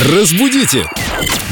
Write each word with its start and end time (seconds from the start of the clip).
Разбудите! 0.00 0.86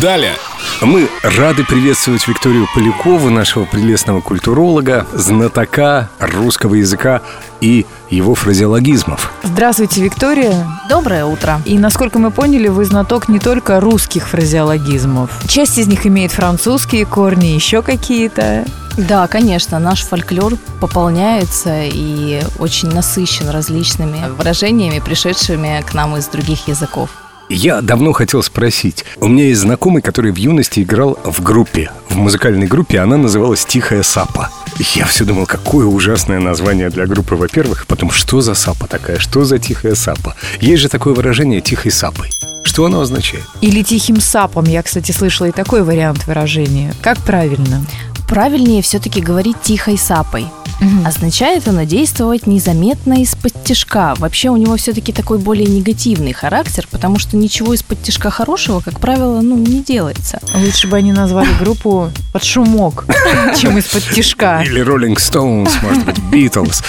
Далее! 0.00 0.36
Мы 0.80 1.06
рады 1.22 1.64
приветствовать 1.64 2.26
Викторию 2.26 2.66
Полякову, 2.74 3.28
нашего 3.28 3.66
прелестного 3.66 4.22
культуролога, 4.22 5.06
знатока 5.12 6.08
русского 6.18 6.74
языка 6.76 7.20
и 7.60 7.84
его 8.08 8.34
фразеологизмов. 8.34 9.30
Здравствуйте, 9.42 10.02
Виктория. 10.02 10.66
Доброе 10.88 11.26
утро. 11.26 11.60
И 11.66 11.76
насколько 11.76 12.18
мы 12.18 12.30
поняли, 12.30 12.68
вы 12.68 12.86
знаток 12.86 13.28
не 13.28 13.38
только 13.38 13.80
русских 13.80 14.26
фразеологизмов. 14.26 15.30
Часть 15.46 15.76
из 15.76 15.86
них 15.86 16.06
имеет 16.06 16.32
французские 16.32 17.04
корни, 17.04 17.48
еще 17.48 17.82
какие-то. 17.82 18.64
Да, 18.96 19.26
конечно, 19.26 19.78
наш 19.78 20.04
фольклор 20.04 20.54
пополняется 20.80 21.82
и 21.82 22.42
очень 22.58 22.88
насыщен 22.88 23.50
различными 23.50 24.24
выражениями, 24.36 25.00
пришедшими 25.04 25.84
к 25.86 25.92
нам 25.92 26.16
из 26.16 26.26
других 26.28 26.66
языков. 26.66 27.10
Я 27.54 27.82
давно 27.82 28.12
хотел 28.12 28.42
спросить. 28.42 29.04
У 29.20 29.28
меня 29.28 29.44
есть 29.44 29.60
знакомый, 29.60 30.00
который 30.00 30.32
в 30.32 30.36
юности 30.36 30.80
играл 30.80 31.18
в 31.22 31.42
группе. 31.42 31.90
В 32.08 32.16
музыкальной 32.16 32.66
группе 32.66 32.98
она 32.98 33.18
называлась 33.18 33.66
«Тихая 33.66 34.02
сапа». 34.02 34.48
Я 34.96 35.04
все 35.04 35.26
думал, 35.26 35.44
какое 35.44 35.84
ужасное 35.84 36.40
название 36.40 36.88
для 36.88 37.06
группы, 37.06 37.34
во-первых. 37.34 37.86
Потом, 37.86 38.10
что 38.10 38.40
за 38.40 38.54
сапа 38.54 38.86
такая? 38.86 39.18
Что 39.18 39.44
за 39.44 39.58
тихая 39.58 39.94
сапа? 39.94 40.34
Есть 40.62 40.80
же 40.80 40.88
такое 40.88 41.12
выражение 41.12 41.60
«тихой 41.60 41.92
сапой». 41.92 42.30
Что 42.64 42.86
оно 42.86 43.00
означает? 43.00 43.44
Или 43.60 43.82
тихим 43.82 44.18
сапом. 44.20 44.64
Я, 44.64 44.82
кстати, 44.82 45.12
слышала 45.12 45.48
и 45.48 45.52
такой 45.52 45.82
вариант 45.82 46.26
выражения. 46.26 46.94
Как 47.02 47.18
правильно? 47.18 47.84
Правильнее 48.28 48.80
все-таки 48.80 49.20
говорить 49.20 49.60
тихой 49.62 49.98
сапой. 49.98 50.46
Мгм. 50.82 51.06
Означает 51.06 51.68
оно 51.68 51.84
действовать 51.84 52.46
незаметно 52.46 53.22
из-под 53.22 53.52
тяжка. 53.64 54.14
Вообще 54.18 54.50
у 54.50 54.56
него 54.56 54.76
все-таки 54.76 55.12
такой 55.12 55.38
более 55.38 55.66
негативный 55.66 56.32
характер, 56.32 56.88
потому 56.90 57.18
что 57.18 57.36
ничего 57.36 57.72
из-под 57.74 58.02
тяжка 58.02 58.30
хорошего, 58.30 58.80
как 58.80 58.98
правило, 58.98 59.40
ну, 59.40 59.56
не 59.56 59.80
делается. 59.80 60.40
Лучше 60.54 60.88
бы 60.88 60.96
они 60.96 61.12
назвали 61.12 61.50
группу 61.60 62.10
под 62.32 62.44
шумок, 62.44 63.06
чем 63.56 63.78
из-под 63.78 64.02
тишка. 64.12 64.62
Или 64.64 64.84
Rolling 64.84 65.16
Stones, 65.16 65.70
может 65.82 66.04
быть, 66.04 66.18
Beatles, 66.32 66.84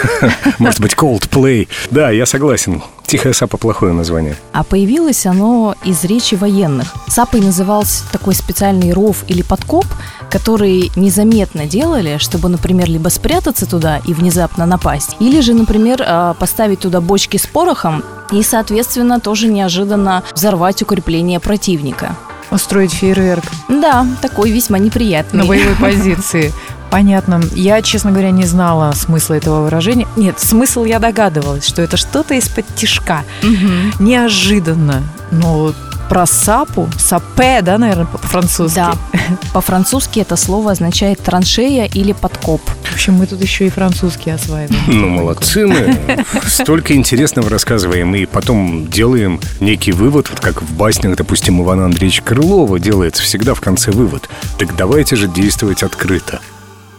может 0.58 0.80
быть, 0.80 0.92
Coldplay. 0.92 1.68
Да, 1.90 2.10
я 2.10 2.26
согласен. 2.26 2.82
Тихая 3.06 3.32
сапа 3.32 3.56
плохое 3.56 3.94
название. 3.94 4.36
А 4.52 4.62
появилось 4.64 5.24
оно 5.24 5.74
из 5.82 6.04
речи 6.04 6.34
военных. 6.34 6.92
Сапой 7.06 7.40
назывался 7.40 8.04
такой 8.12 8.34
специальный 8.34 8.92
ров 8.92 9.24
или 9.28 9.40
подкоп, 9.40 9.86
который 10.30 10.90
незаметно 10.96 11.66
делали, 11.66 12.18
чтобы, 12.18 12.48
например, 12.48 12.88
либо 12.88 13.08
спрятаться 13.08 13.66
туда 13.66 14.00
и 14.06 14.12
внезапно 14.12 14.66
напасть, 14.66 15.16
или 15.20 15.40
же, 15.40 15.54
например, 15.54 16.02
а, 16.06 16.34
поставить 16.34 16.80
туда 16.80 17.00
бочки 17.00 17.36
с 17.36 17.46
порохом 17.46 18.02
и, 18.32 18.42
соответственно, 18.42 19.20
тоже 19.20 19.48
неожиданно 19.48 20.22
взорвать 20.34 20.82
укрепление 20.82 21.40
противника. 21.40 22.16
Устроить 22.50 22.92
фейерверк 22.92 23.44
Да, 23.68 24.06
такой 24.22 24.50
весьма 24.50 24.78
неприятный. 24.78 25.40
на 25.40 25.44
боевой 25.46 25.74
позиции. 25.80 26.52
Понятно. 26.90 27.42
Я, 27.54 27.82
честно 27.82 28.10
говоря, 28.12 28.30
не 28.30 28.44
знала 28.44 28.92
смысла 28.92 29.34
этого 29.34 29.64
выражения. 29.64 30.08
Нет, 30.16 30.40
смысл 30.40 30.84
я 30.84 30.98
догадывалась, 30.98 31.66
что 31.66 31.82
это 31.82 31.98
что-то 31.98 32.32
из-под 32.34 32.64
тишка. 32.74 33.24
Мгм. 33.42 33.92
Неожиданно. 33.98 35.02
Но 35.30 35.74
про 36.08 36.26
сапу, 36.26 36.88
сапе, 36.98 37.60
да, 37.62 37.78
наверное, 37.78 38.06
по-французски. 38.06 38.76
Да. 38.76 38.94
По-французски 39.52 40.20
это 40.20 40.36
слово 40.36 40.72
означает 40.72 41.20
траншея 41.20 41.86
или 41.86 42.12
подкоп. 42.12 42.62
В 42.84 42.94
общем, 42.94 43.14
мы 43.14 43.26
тут 43.26 43.40
еще 43.42 43.66
и 43.66 43.70
французский 43.70 44.30
осваиваем. 44.30 44.80
Ну, 44.86 45.08
молодцы 45.08 45.66
мы. 45.66 46.24
Столько 46.46 46.94
интересного 46.94 47.50
рассказываем 47.50 48.14
и 48.14 48.26
потом 48.26 48.88
делаем 48.88 49.40
некий 49.60 49.92
вывод, 49.92 50.30
вот 50.30 50.40
как 50.40 50.62
в 50.62 50.72
баснях, 50.74 51.16
допустим, 51.16 51.62
Ивана 51.62 51.84
Андреевича 51.84 52.22
Крылова 52.22 52.80
делается 52.80 53.22
всегда 53.22 53.54
в 53.54 53.60
конце 53.60 53.90
вывод. 53.90 54.28
Так 54.58 54.76
давайте 54.76 55.16
же 55.16 55.28
действовать 55.28 55.82
открыто, 55.82 56.40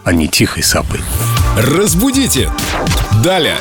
а 0.04 0.12
не 0.12 0.28
тихой 0.28 0.62
сапой. 0.62 1.00
Разбудите! 1.56 2.50
Далее! 3.22 3.56